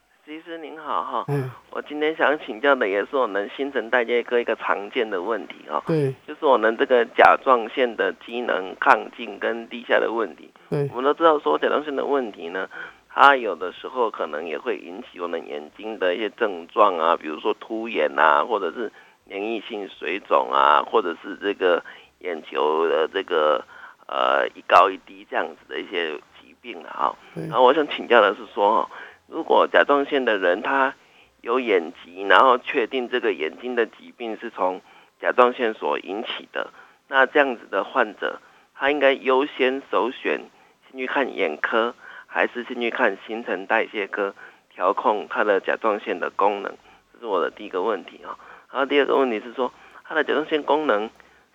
[0.83, 10.51] 好哈，嗯，我今天想请教的也是我们新陈代谢科一个常见的问题哈，对，就是我们这个甲状腺的机能亢进跟低下的问题。
[10.69, 12.69] 对，我们都知道说甲状腺的问题呢，
[13.09, 18.91] 它有的时候可能也会引起我们眼睛的一些症状啊，比如说突眼啊，或者是
[19.29, 21.81] 粘液性水肿啊，或者是这个
[22.19, 23.63] 眼球的这个
[24.07, 27.15] 呃一高一低这样子的一些疾病啊。
[27.33, 28.89] 然后我想请教的是说。
[29.33, 30.93] 如果甲状腺的人他
[31.41, 34.79] 有眼疾，然后确定这个眼睛的疾病是从
[35.19, 36.69] 甲状腺所引起的，
[37.07, 38.39] 那这样子的患者，
[38.75, 40.39] 他应该优先首选
[40.87, 41.95] 先去看眼科，
[42.27, 44.35] 还是先去看新陈代谢科
[44.69, 46.71] 调控他的甲状腺的功能？
[47.13, 48.37] 这是我的第一个问题啊。
[48.71, 51.09] 然后第二个问题是说，他的甲状腺功能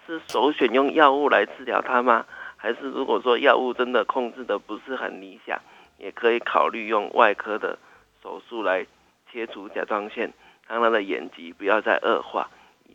[0.05, 2.27] 是首选用药物来治疗他吗？
[2.57, 5.61] 还是如果说药物真的控制的不是很理想？
[5.99, 7.79] 也可以考虑用外科的
[8.23, 8.87] 手术来
[9.31, 10.33] 切除甲状腺，
[10.67, 12.49] 让他的眼疾不要再恶化。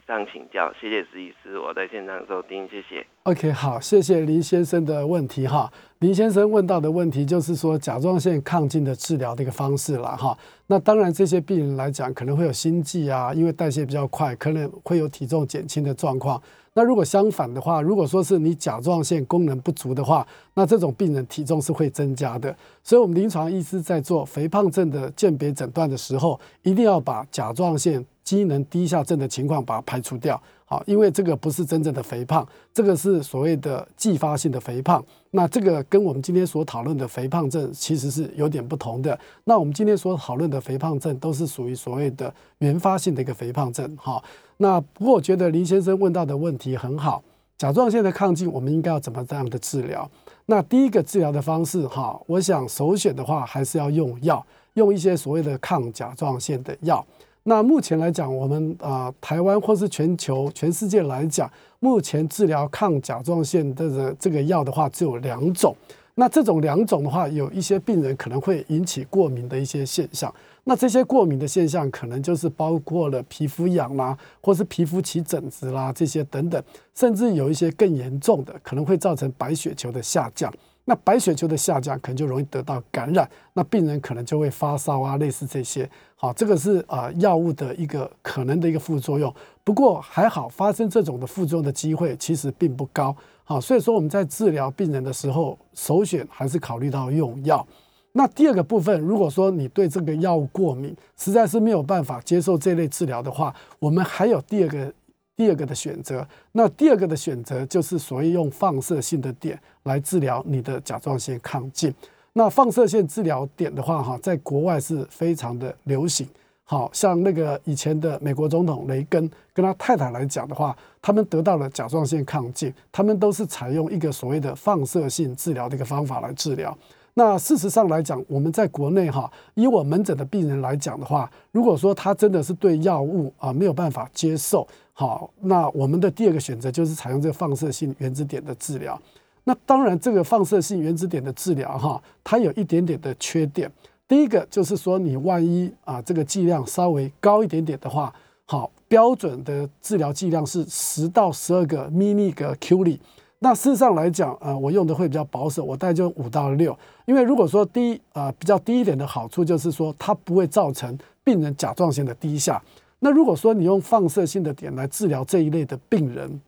[0.05, 3.05] 上请教，谢谢石医师，我在现场收听，谢谢。
[3.23, 5.71] OK，好，谢谢林先生的问题哈。
[5.99, 10.37] 林先生问到的问题就是说甲状腺亢进的治疗的一个方式了哈。
[10.67, 16.41] 那当然这些病人来讲可能会有心悸啊，因为代谢比较快，可能会有体重减轻的状况。
[16.73, 22.53] 那如果相反的话，如果说是你甲状腺功能不足的话，那这种病人体重是会增加的。
[22.83, 30.41] 所以，我们临床医师在做肥胖症的鉴别诊断的时候，一定要把甲状腺机能低下症的情况把它排除掉。
[30.65, 35.03] 好，因为这个不是真正的肥胖，这个是所谓的继发性的肥胖。
[35.31, 39.17] 那这个跟我们今天所讨论的肥胖症其实是有点不同的。
[39.43, 43.95] 那我们今天所讨论的肥胖症都是属于所谓的原发性的一个肥胖症。
[43.97, 44.23] 哈。
[44.57, 47.23] 那不过我觉得林先生问到的问题很好，
[47.57, 50.09] 甲状腺的亢进我们应该要怎么这样的治疗？
[50.45, 57.05] 那第一个治疗的方式哈，我想首选的话还是要用药，用一些所谓的抗甲状腺的药。
[57.45, 65.75] 那目前来讲，我们啊台湾或是全球全世界来讲，目前治疗抗甲状腺的这个药的话只有两种。
[66.15, 70.31] 那这种两种的话，有一些病人可能会引起过敏的一些现象。
[70.63, 80.53] 那这些过敏的现象，可能就是包括了皮肤痒啦，或是皮肤起疹子啦，这些等等，甚至有一些更严重的，可能会造成白血球的下降。
[80.85, 85.89] 那白血球的下降，可能就容易得到感染，那病人可能就会发烧啊，类似这些。
[86.15, 89.33] 好，这个是啊药物的一个可能的一个副作用。
[89.63, 93.15] 不过还好，发生这种的副作用的机会其实并不高。
[93.45, 97.65] 好，所以说我们在治疗病人的时候，首选还是考虑到用药。
[98.11, 104.93] 那第二个部分，如果说你对这个药物过敏，实在是没有办法接受这类治疗的话，我们还有第二个
[105.35, 106.27] 第二个的选择。
[106.51, 111.93] 那第二个的选择就是所谓用放射性的点来治疗你的甲状腺亢进。
[112.33, 116.27] 那放射线治疗点的话，哈，在国外是非常的流行。
[116.65, 126.75] 好像那个以前的美国总统雷根跟他太太来讲的话，他们得到了甲状腺亢进，他们都是采用一个所谓的放射性治疗的一个方法来治疗。
[127.15, 138.99] 那事实上来讲，我们在国内哈，以我门诊的病人来讲的话，如果说他真的是对药物啊没有办法接受，好，那我们的第二个选择就是采用这个放射性原子点的治疗。
[139.43, 143.71] 那当然，这个放射性原子点的治疗哈，它有一点点的缺点。
[144.07, 148.13] 第一个就是说，你万一啊这个剂量稍微高一点点的话，
[148.45, 152.99] 好，标准的治疗剂量是十到十二个 mini 个 Q 里，
[153.43, 156.75] 那事实上来讲，呃，我用的会比较保守，我大概就五到六。
[157.03, 162.63] 因为如果说低啊比较低一点的好处，就是说它不会造成病人甲状腺的低下。
[162.99, 166.39] 那如果说你用放射性的点来治疗这一类的病人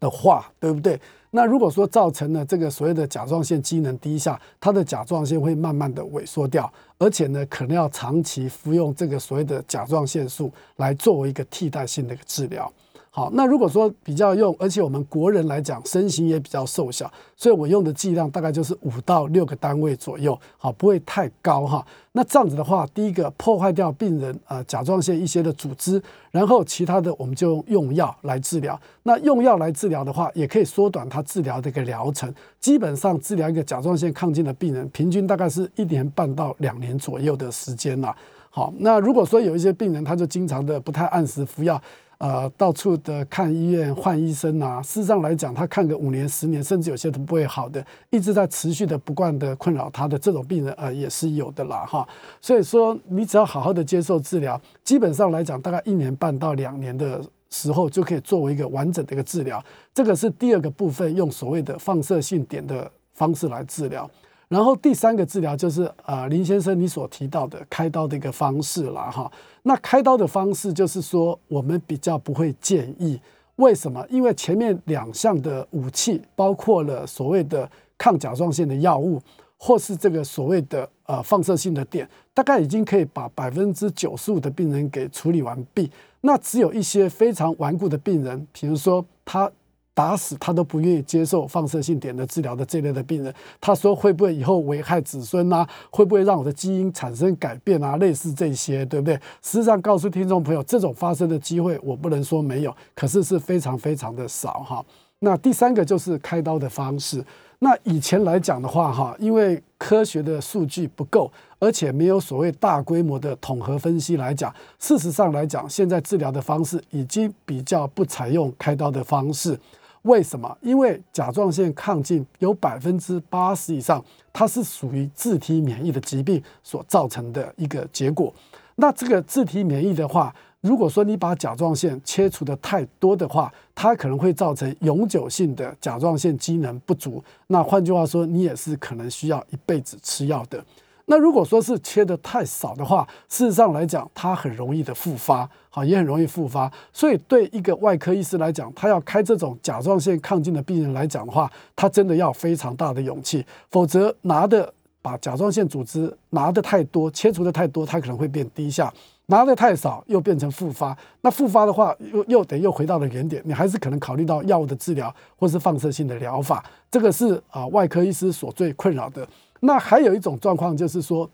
[0.00, 1.00] 的话，对不对？
[1.30, 12.72] 那如果说造成了这个所谓的甲状腺机能低下，它的甲状腺会慢慢的萎缩掉，而且呢，可能要长期服用这个所谓的甲状腺素来作为一个替代性的一个治疗。
[13.16, 21.82] 好，那如果说比较用，而且我们国人来讲，身形也比较瘦小，所以我用的剂量大概就是五到六个单位左右，好，不会太高哈。
[22.12, 25.98] 那这样子的话，第一个破坏掉病人呃甲状腺一些的组织，
[26.30, 28.78] 然后其他的我们就用药来治疗。
[29.04, 32.30] 那用药来治疗的话，也可以缩短它治疗的一个疗程。
[32.60, 38.14] 基本上治疗一个甲状腺亢进的病人，平均大概是一年半到两年左右的时间了。
[38.50, 41.80] 好，那如果说有一些病人，他就经常的不太按时服药。
[42.18, 52.08] 呃，到处的看医院换医生啊，事实上来讲，他看个五年、十年，甚至有些都不会好的，一直在持续的不断的困扰他的这种病人，呃，也是有的啦，哈。
[52.40, 59.62] 所以说，你只要好好的接受治疗，基本上来讲，大概一年半到两年的时候，就可以作为一个完整的一个治疗。
[59.92, 64.10] 这个是第二个部分，用所谓的放射性点的方式来治疗。
[64.48, 69.30] 然后第三个治疗就是呃林先生你所提到的开刀的一个方式了哈。
[69.62, 73.20] 那开刀的方式就是说我们比较不会建议，
[73.56, 74.06] 为什么？
[74.08, 79.20] 因为前面两项的武器包括了所谓的抗甲状腺的药物，
[79.56, 85.90] 或是这个所谓的呃放射性的点，大概已经可以把百分之九十五的病人给处理完毕。
[86.20, 89.50] 那只有一些非常顽固的病人，比如说他。
[89.96, 95.66] 打死他都不愿意接受放射性点的治疗的这类的病人，他说会不会以后危害子孙啊？
[95.88, 97.96] 会不会让我的基因产生改变啊？
[97.96, 99.14] 类似这些，对不对？
[99.40, 104.84] 实际上告诉听众朋友，这种发生的机会我不能说没有，可是是非常非常的少哈。
[105.20, 107.24] 那第三个就是开刀的方式。
[107.60, 119.58] 那以前来讲的话哈，因为科学的数据不够，而且没有所谓大规模的统合分析来讲，事实上来讲，现在治疗的方式已经比较不采用开刀的方式。
[120.06, 120.56] 为什么？
[120.62, 128.32] 因为甲状腺亢进有百分之八十以上，它是属于自体免疫的疾病所造成的一个结果。
[128.76, 137.22] 那这个自体免疫的话，如果说你把甲状腺切除的太多的话，它可能会造成永久性的甲状腺机能不足。
[137.48, 140.64] 那换句话说，你也是可能需要一辈子吃药的。
[141.08, 146.70] 那如果说是切的太少的话，事实上来讲，它很容易的复发，好，也很容易复发。
[146.92, 158.92] 所以对一个外科医师来讲，他要开这种甲状腺亢进的病人来讲的话，他真的要非常大的勇气，否则拿的把甲状腺组织拿的太多，切除的太多，它可能会变低下；
[159.26, 160.98] 拿的太少，又变成复发。
[161.20, 166.64] 那复发的话，又又得又回到了原点，你还是可能考虑到药物的治疗或是放射性的疗法。
[166.90, 169.24] 这个是啊，外科医师所最困扰的。
[169.60, 171.28] 那还有一种状况，就是说，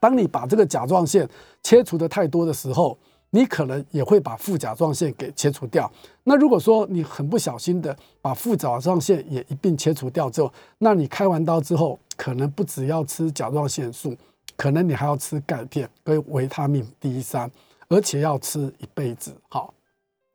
[0.00, 1.28] 当你把这个甲状腺
[1.62, 2.98] 切除的太多的时候，
[3.30, 5.90] 你可能也会把副甲状腺给切除掉。
[6.22, 14.16] 那如果说你很不小心的把副甲状腺也一并切除掉之后，那你开完刀之后，可能不只要吃甲状腺素，
[14.56, 17.50] 可能你还要吃钙片跟维他命 D 三，
[17.88, 19.34] 而且要吃一辈子。
[19.48, 19.74] 好。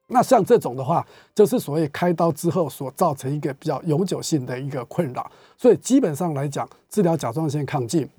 [0.09, 5.31] 那像这种的话，就是所谓开刀之后所造成一个比较永久性的一个困扰。
[5.57, 8.09] 所以基本上来讲，治疗甲状腺亢进，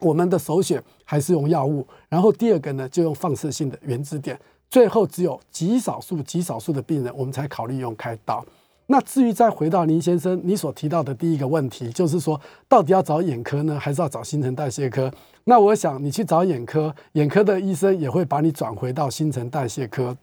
[0.00, 1.86] 我们的首选还是用药物。
[2.08, 4.38] 然后第二个呢，就用放射性的原子点。
[4.70, 8.44] 最后只有极少数、极少数的病人，我们才考虑用开刀。
[8.86, 15.12] 那至于再回到林先生你所提到的第一个问题，就是说到底要找眼科呢，还是要找新陈代谢科？
[15.44, 20.16] 那我想你去找眼科，眼科的医生也会把你转回到新陈代谢科。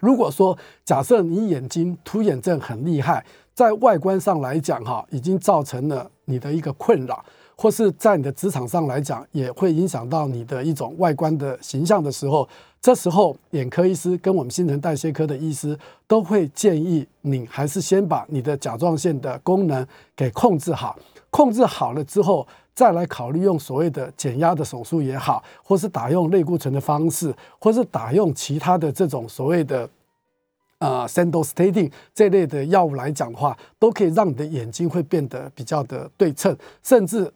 [0.00, 12.48] 如果说假设你眼睛突眼症很厉害，在外观上来讲，哈，已经造成了你的一个困扰，或是在你的职场上来讲，也会影响到你的一种外观的形象的时候，
[12.80, 19.86] 这时候眼科医师跟我们新陈代谢科的医师都会建议你，还是先把你的甲状腺的功能
[20.16, 22.46] 给控制好，控制好了之后。
[22.74, 29.88] 再来考虑用所谓的减压的手术也好，或是打用类固醇的方式，或是打用其他的这种所谓的
[30.78, 36.56] 呃 Sandostatin 这类的药物来讲的话，都可以让你的眼睛会变得比较的对称。
[36.82, 37.30] 甚至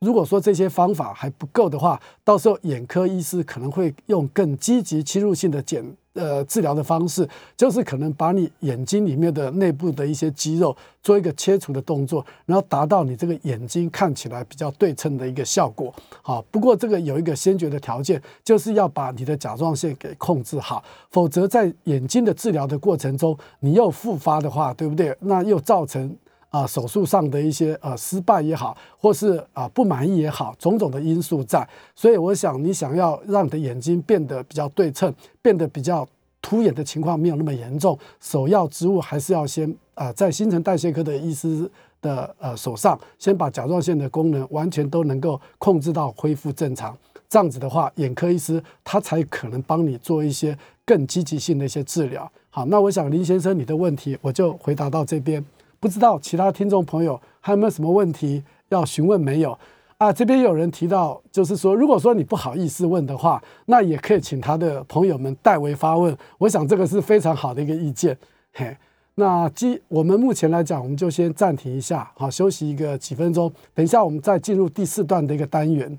[0.00, 5.96] 如果说这些方法还不够的话，到时候眼科医师可能会用更积极侵入性的检。
[6.14, 15.94] 呃，治疗的方式就是可能把你眼睛里面的内部的一些肌肉做一个切除的动作，然后达到你这个眼睛看起来比较对称的一个效果。
[16.20, 25.16] 好，不过这个有一个先决的条件，就是要把你的甲状腺给控制好，否则在眼睛的治疗的过程中，你又复发的话，对不对？
[25.20, 26.14] 那又造成
[26.52, 31.66] 啊手术上的一些呃失败也好，或是啊不满意也好，种种的因素在。
[31.96, 36.06] 所以我想，你想要让你的眼睛变得比较对称，变得比较
[36.40, 41.68] 凸眼的情况没有那么严重，首要之务还是要先啊在新陈代谢科的医师
[42.02, 46.96] 的呃手上，先把甲状腺的功能完全都能够控制到恢复正常。
[47.28, 52.30] 这样子的话，眼科医师他才可能帮你做一些更积极性的一些治疗。
[52.50, 55.42] 好，那我想林先生你的问题我就回答到这边，
[55.82, 59.58] 不知道其他听众朋友还有没有什么问题要询问没有？
[59.98, 66.16] 啊，这边有人提到，就是说如果说你不好意思问的话，那也可以请他的朋友们代为发问。
[66.38, 68.16] 我想这个是非常好的一个意见。
[68.52, 68.76] 嘿，
[69.16, 75.98] 那基我们目前来讲，我们就先暂停一下，好，休息一个几分钟，等一下我们再进入第四段的一个单元。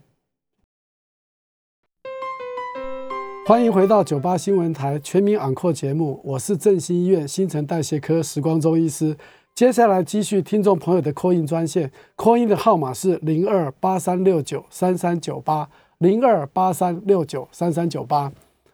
[3.46, 9.18] 欢迎回到九八新闻台全民昂扣节目，我是振兴医院新陈代谢科时光中医师。
[9.56, 18.32] 接下来继续听众朋友的扣印专线，扣印的号码是零二八三六九三三九八零二八三六九三三九八。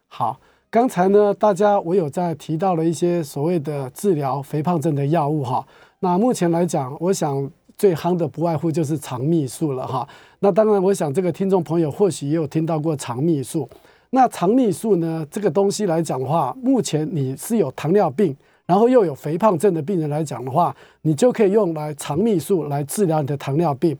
[0.07, 5.67] 好，刚才呢，大家我有在提到了一些所谓的治疗肥胖症的药物哈。
[5.99, 10.07] 那目前来讲，我想最夯的不外乎就是肠泌素了哈。
[10.39, 13.69] 那当然，我想这个听众朋友或许也有听到过肠泌素。
[14.11, 15.27] 那肠泌素呢？
[15.29, 18.33] 这个东西来讲的话，目前你是有糖尿病，
[18.69, 23.97] 然后又有肥胖症的病人来讲的话，你就可以用来肠泌素来治疗你的糖尿病，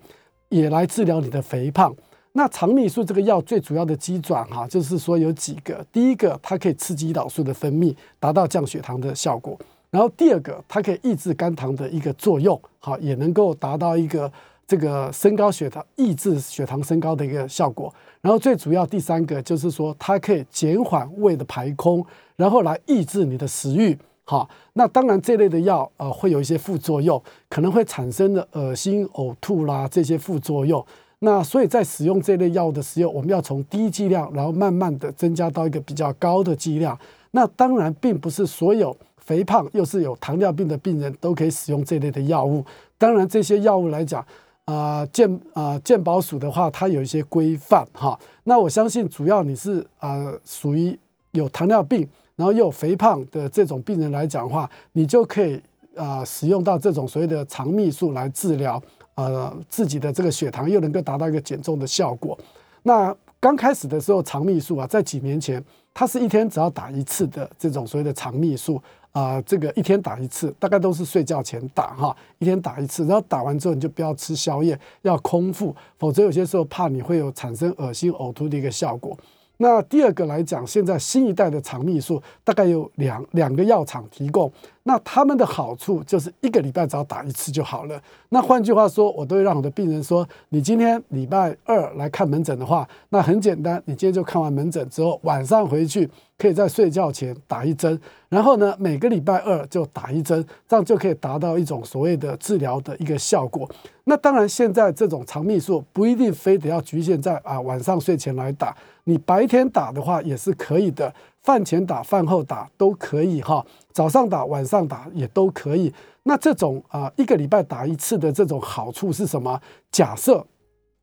[0.50, 1.92] 也来治疗你的肥胖。
[2.34, 9.58] 那肠泌素这个药最主要的机转哈，就是说有几个，第一个它可以刺激胰岛素的分泌，达到降血糖的效果；
[9.90, 14.32] 然后第二个它可以抑制肝糖的一个作用，好，也能够达到一个
[14.68, 17.92] 这个升高血糖、抑制血糖升高的一个效果。
[18.22, 22.06] 然后最主要第三个就是说，它可以减缓胃的排空，
[22.36, 23.98] 然后来抑制你的食欲。
[24.30, 27.20] 好，那当然这类的药呃会有一些副作用，
[27.50, 30.86] 可能会产生的恶心、呕吐啦这些副作用。
[31.18, 36.96] 那所以在使用这类药物的时候，我们要从低剂量，然后慢慢的增加到一个比较高的剂量。
[37.32, 42.64] 那当然并不是所有肥胖又是有糖尿病的病人都可以使用这类的药物。
[43.00, 44.24] 当然这些药物来讲。
[44.66, 48.16] 啊健啊健保署的话，它有一些规范哈。
[48.44, 50.96] 那我相信，主要你是啊属于
[51.32, 52.08] 有糖尿病，
[52.40, 55.62] 然后又肥胖的这种病人来讲的话，你就可以
[55.94, 58.82] 啊使用到这种所谓的肠泌素来治疗
[59.16, 62.40] 呃自己的这个血糖，又能够达到一个减重的效果。
[62.84, 65.62] 那刚开始的时候，肠泌素啊，在几年前，
[65.94, 68.82] 它是一天只要打一次的这种所谓的肠泌素。
[69.12, 79.18] 啊，这个一天打一次，大概都是睡觉前打哈，一天打一次，然后打完之后你就不要吃宵夜，要空腹，否则有些时候怕你会有产生恶心呕吐的一个效果。
[79.62, 84.50] 那第二个来讲，现在新一代的肠泌素大概有两两个药厂提供，
[84.90, 88.02] 那他们的好处就是一个礼拜只要打一次就好了。
[88.30, 96.10] 那换句话说，我都会让我的病人说，你今天礼拜二来看门诊的话，那很简单，你今天就看完门诊之后，晚上回去
[96.40, 103.70] 可以在睡觉前打一针，然后呢，每个礼拜二就打一针，这样就可以达到一种所谓的治疗的一个效果。
[104.06, 108.76] 那当然，现在这种肠泌素不一定非得要局限在啊晚上睡前来打。
[109.04, 111.12] 你白天打的话也是可以的，
[111.50, 115.92] 饭前打、饭后打都可以哈，早上打、晚上打也都可以。
[116.22, 119.60] 那这种啊，一个礼拜打一次的这种好处是什么？
[119.90, 120.46] 假设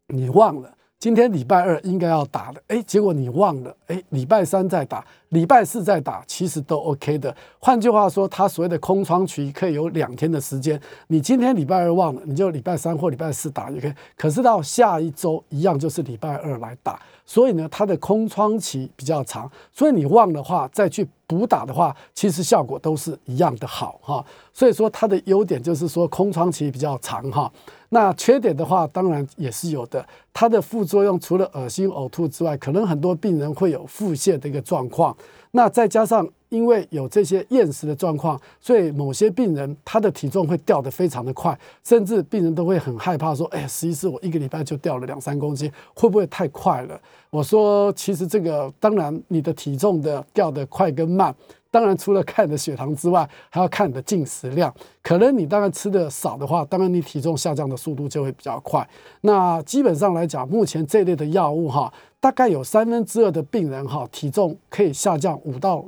[0.07, 0.76] 你忘了。
[0.99, 7.35] 今天礼拜二应该要打的，哎，结果你忘了，哎，礼拜三再打，礼拜四再打，其实都 OK 的。
[7.59, 10.81] 换句话说，它所谓的空窗期可以有两天的时间。
[11.09, 13.93] 你今天礼拜二忘了，你就礼拜三或礼拜四打也可以。
[14.17, 19.51] 可是到下一周一样就是礼拜二来打，所以呢，它的空窗期比较长。
[19.71, 24.25] 所以你忘的话，再去补打的话，其实效果都是一样的好哈。
[24.55, 27.53] 所以说它的优点就是说空窗期比较长哈。
[27.97, 30.07] 那缺点的话，当然也是有的。
[30.31, 35.17] 它的副作用除了恶心呕吐之外，可能很多病人会有腹泻的一个状况。
[35.53, 51.35] 那再加上因为有这些厌食的状况，所以某些病人他的体重会掉得非常的快，甚至病人都会很害怕说：“哎，实际是我一个礼拜就掉了两三公斤，会不会太快了？”我说：“其实这个当然，你的体重的掉得快跟慢。”
[51.77, 54.75] 当然，除了看你的血糖之外，还要看你的进食量。
[55.03, 58.89] 可能你当然吃的少的话，当然你体重下降的速度就会比较快。
[59.21, 65.85] 那基本上来讲，目前这类的药物哈，大概有三分之二的病人哈，体重可以下降五到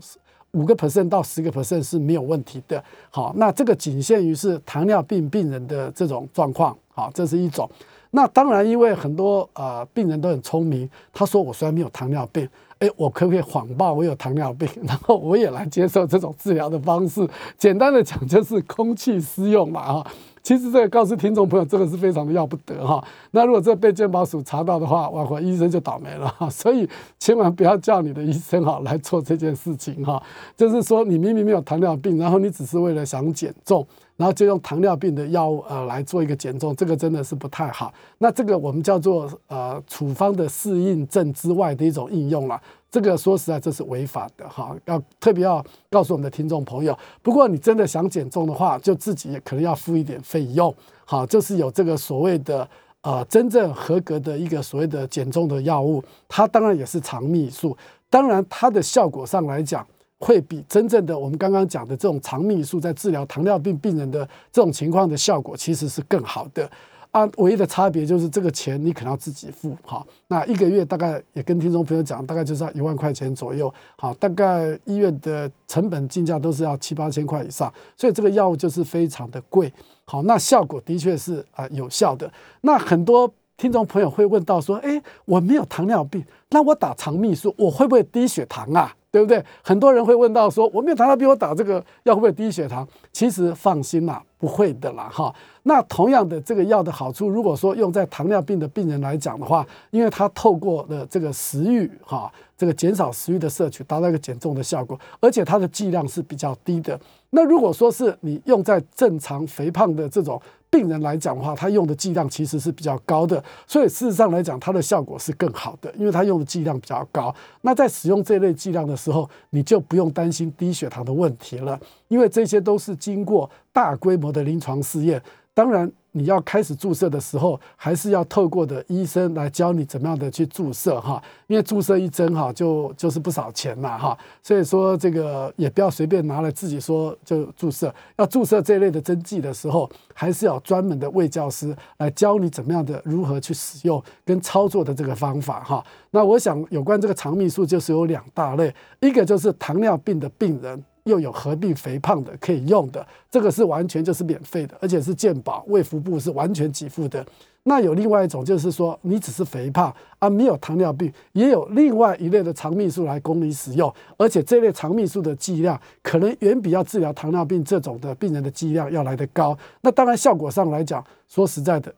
[0.50, 2.84] 五个 percent 到十个 percent 是没有问题的。
[3.08, 6.76] 好，那这个仅限于是糖尿病病人的这种状况。
[6.90, 7.66] 好，这是一种。
[8.10, 12.46] 那当然，因为很多呃病人都很聪明，他说我虽然没有糖尿病。
[12.80, 17.28] 哎，我可不可以谎报我有糖尿病， 然后我也来接受这种治疗的方式？
[17.56, 20.06] 简单的讲，就是空气私用嘛，哈。
[20.40, 23.04] 其实这个告诉听众朋友，这个是非常的要不得哈。
[23.32, 26.48] 那如果这被健保署查到的话，哇，医生就倒霉了哈。
[26.48, 30.22] 所以千万不要叫你的医生哈来做这件事情哈。
[30.56, 33.86] 就是说，你明明没有糖尿病，然后你只是为了想减重。
[34.18, 37.94] 然后就用糖尿病的药物呃来做一个减重，这个真的是不太好。
[38.18, 42.60] 那这个我们叫做呃处方的适应症之外的一种应用了。
[42.90, 46.98] 这个说实在这是违法的哈，要特别要告诉我们的听众朋友。
[47.22, 50.74] 不过你真的想减重的话，就自己也可能要付一点费用。
[51.04, 52.68] 好，就是有这个所谓的
[53.02, 57.76] 呃真正合格的一个所谓的减重的药物，它当然也是肠泌素，
[58.10, 59.86] 当然它的效果上来讲。
[60.18, 66.68] 会比真正的我们刚刚讲的这种肠泌素在治疗糖尿病病人的这种情况的效果，其实是更好的
[67.12, 67.24] 啊。
[67.36, 70.04] 唯一的差别就是这个钱你可能要自己付哈。
[70.26, 73.72] 那一个月大概也跟听众朋友讲，大概就是要一万块钱左右。
[73.96, 79.72] 好，大概医院的成本进价都是要七八千块以上，所以这个药物就是非常的贵。
[80.04, 82.30] 好，那效果的确是啊有效的。
[82.62, 88.94] 那很多听众朋友会问到说，哎，我没有糖尿病，那我打肠泌素，我会不会低血糖啊？
[89.10, 89.44] 对不对？
[89.64, 92.86] 很多人会问到说，我没有糖尿病，我打这个药会不会低血糖？
[93.12, 95.34] 其实放心啦，不会的啦，哈。
[95.64, 107.00] 那同样的这个药的好处，如果说用在糖尿病的病人来讲的话，因为它透过了这个食欲，哈，这个减少食欲的摄取，达到一个减重的效果，而且它的剂量是比较低的。
[107.30, 110.40] 那如果说是你用在正常肥胖的这种。
[110.70, 117.34] 病人来讲的话，他用的剂量其实是比较高的，所以事实上来讲，它的效果是更好的，因为它用的剂量比较高。
[117.62, 125.22] 那在使用这类剂量的时候，你就不用担心低血糖的问题了，因为这些都是经过大规模的临床试验。
[125.54, 125.90] 当然。
[126.18, 145.84] 你要开始注射的时候，还是要透过的医生来教你怎么样的去注射哈，因为注射一针哈就就是不少钱嘛哈，所以说这个也不要随便拿来自己说就注射，要注射这类的针剂的时候，还是要专门的卫教师来教你怎么样的如何去使用跟操作的这个方法哈。
[146.10, 150.82] 那我想有关这个肠泌素就是有两大类，一个就是糖尿病的病人。
[151.08, 157.26] 又有合并肥胖的可以用的，这个是完全就是免费的，而且是健保卫福部是完全给付的。
[157.64, 169.58] 那有另外一种，就是说你只是肥胖啊，没有糖尿病，也有另外一类的肠泌素来供你使用，而且这类肠泌素的剂量可能远比要治疗糖尿病这种的病人的剂量要来得高。
[169.80, 171.92] 那当然效果上来讲，说实在的。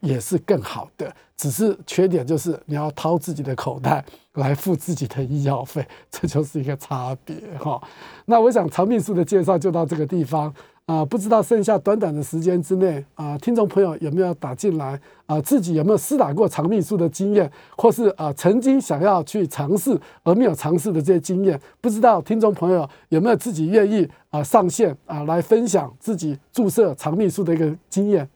[0.00, 4.04] 也是更好的，只是缺点就是你要掏自己的口袋
[4.34, 7.80] 来付自己的医药费， 这就是一个差别哈。
[8.26, 10.52] 那我想长命素的介绍就到这个地方
[10.86, 15.40] 啊，不知道剩下短短的时间之内啊，听众朋友有没有打进来啊？
[15.40, 21.60] 自己有没有施打过长命素的经验，或是啊曾经想要去尝试而没有尝试的这些经验？
[21.80, 28.28] 不知道听众朋友有没有自己愿意啊上线啊来分享自己注射长命素的一个经验？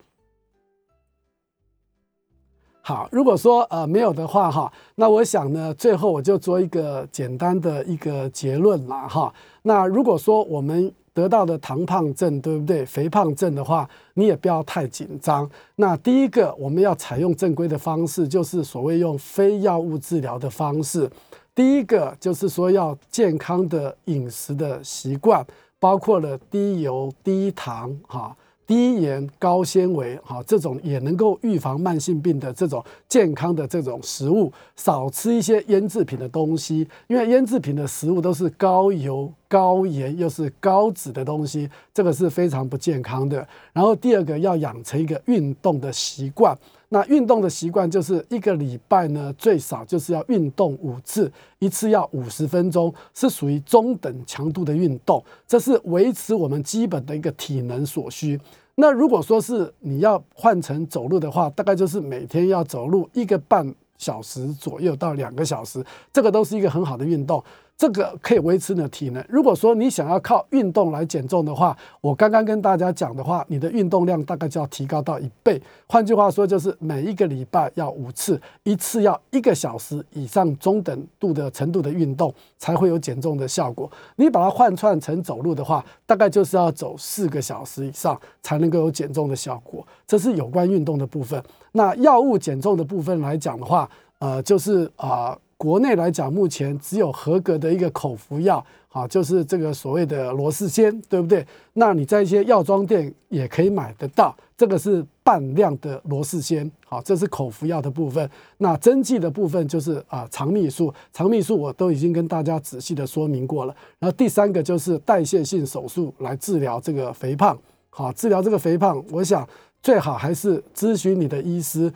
[2.89, 9.34] 好，如果说呃没有的话哈，那我想呢，最后我就做一个简单的一个结论啦哈。
[9.62, 12.87] 那如果说我们得到的糖胖症，对不对？
[12.87, 15.51] 肥胖症的话，你也不要太紧张。
[15.74, 21.11] 那第一个，我们要采用正规的方式，就是所谓用非药物治疗的方式。
[21.57, 25.45] 第一个就是说要健康的饮食的习惯，
[25.80, 28.37] 包括了低油、低糖哈。
[28.67, 43.47] 低盐高纤维，哈，这种也能够预防慢性病的这种健康的这种食物，少吃一些腌制品的东西，因为腌制品的食物都是高油、高盐又是高脂的东西，这个是非常不健康的。
[43.73, 46.57] 然后第二个要养成一个运动的习惯。
[46.89, 58.41] 那运动的习惯就是一个礼拜呢，最少就是要运动五次，一次要五十分钟，是属于中等强度的运动，这是维持我们基本的一个体能所需。
[58.76, 67.43] 那如果说是你要换成走路的话，大概就是每天要走路一个半小时左右到两个小时，这个都是一个很好的运动。
[67.79, 69.22] 这个可以维持你的体能。
[69.29, 75.61] 如果说你想要靠运动来减重的话，我刚刚跟大家讲的话，你的运动量大概就要提高到一倍。
[75.87, 83.91] 换句话说，就是每一个礼拜要五次，一次要一个小时以上中等度的程度的运动，才会有减重的效果。
[84.16, 89.87] 你把它换算成走路的话，大概就是要走四个小时以上才能够有减重的效果。
[90.07, 91.43] 这是有关运动的部分。
[91.72, 93.87] 那药物减重的部分来讲的话，
[94.18, 95.37] 呃，就是啊。
[95.57, 101.47] 国内来讲，目前只有合格的一个口服药，啊，就是这个所谓的罗氏仙，对不对？
[101.73, 108.29] 那你在一些药妆店也可以买得到，这个是半量的罗氏仙，好，这是口服药的部分。
[108.59, 113.75] 那针剂的部分就是啊，肠泌素，肠泌素我都已经跟大家仔细的说明过了。
[113.99, 117.59] 然后第三个就是代谢性手术来治疗这个肥胖。
[117.89, 119.49] 好，治疗这个肥胖，我想
[119.83, 121.91] 最好还是咨询你的医师，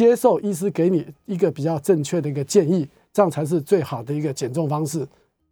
[0.00, 5.06] 接受医师给你一个比较正确的一个建议，这样才是最好的一个减重方式。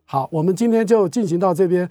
[0.07, 1.87] 好，我们今天就进行到这边。